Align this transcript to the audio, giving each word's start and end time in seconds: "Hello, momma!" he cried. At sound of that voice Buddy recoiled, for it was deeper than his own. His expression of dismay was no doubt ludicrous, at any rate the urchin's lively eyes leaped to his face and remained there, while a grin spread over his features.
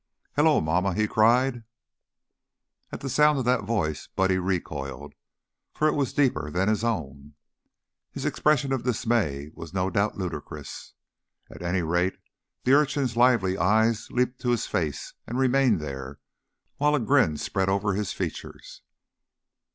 "Hello, 0.35 0.59
momma!" 0.61 0.95
he 0.95 1.07
cried. 1.07 1.63
At 2.91 3.07
sound 3.07 3.37
of 3.37 3.45
that 3.45 3.65
voice 3.65 4.07
Buddy 4.07 4.39
recoiled, 4.39 5.13
for 5.75 5.87
it 5.87 5.93
was 5.93 6.11
deeper 6.11 6.49
than 6.49 6.67
his 6.69 6.83
own. 6.83 7.35
His 8.11 8.25
expression 8.25 8.73
of 8.73 8.81
dismay 8.81 9.51
was 9.53 9.75
no 9.75 9.91
doubt 9.91 10.17
ludicrous, 10.17 10.93
at 11.51 11.61
any 11.61 11.83
rate 11.83 12.17
the 12.63 12.73
urchin's 12.73 13.15
lively 13.15 13.59
eyes 13.59 14.09
leaped 14.09 14.41
to 14.41 14.49
his 14.49 14.65
face 14.65 15.13
and 15.27 15.37
remained 15.37 15.79
there, 15.79 16.17
while 16.77 16.95
a 16.95 16.99
grin 16.99 17.37
spread 17.37 17.69
over 17.69 17.93
his 17.93 18.11
features. 18.11 18.81